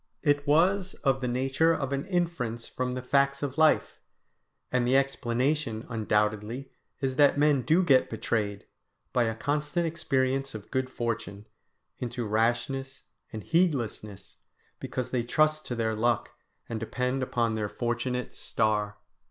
[0.23, 3.99] It was of the nature of an inference from the facts of life;
[4.71, 8.65] and the explanation undoubtedly is that men do get betrayed,
[9.13, 11.45] by a constant experience of good fortune,
[11.99, 14.37] into rashness and heedlessness,
[14.79, 16.31] because they trust to their luck
[16.67, 18.97] and depend upon their fortunate star.